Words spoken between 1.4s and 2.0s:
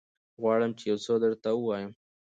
ووايم.